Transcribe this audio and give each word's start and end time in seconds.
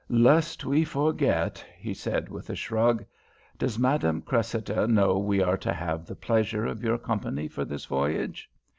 "Lest 0.09 0.65
we 0.65 0.83
forget!" 0.83 1.63
he 1.77 1.93
said 1.93 2.27
with 2.27 2.49
a 2.49 2.55
shrug. 2.55 3.05
"Does 3.59 3.77
Madame 3.77 4.23
Cressida 4.23 4.87
know 4.87 5.19
we 5.19 5.43
are 5.43 5.57
to 5.57 5.71
have 5.73 6.07
the 6.07 6.15
pleasure 6.15 6.65
of 6.65 6.81
your 6.83 6.97
company 6.97 7.47
for 7.47 7.63
this 7.65 7.85
voyage?" 7.85 8.49